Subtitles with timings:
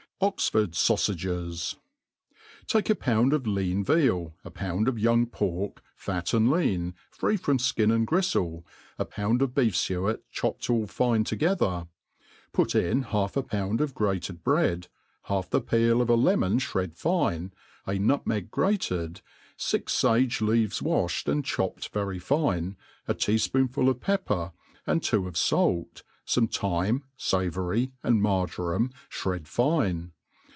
[0.23, 1.77] Oxford Saufages.•
[2.67, 7.57] TAItE a pound of lean veal, a pound of youfigvpork9 fatr and Itan, U^^ from
[7.57, 8.63] flciiit and griftle,
[8.99, 11.87] a pound of beef Aief^ chopt all fine together;
[12.53, 14.89] put in half a pound of grated bread^
[15.23, 17.51] half the peel of a lemon ihred fine,
[17.87, 19.21] a nutmeg grated,,
[19.57, 22.77] fix fage leaves wafhed and chopped very fine,
[23.07, 24.51] a tea fpoonful of pepper^
[24.85, 30.13] and two of falfy fome thyme, favory,, and marpram, {fared fine.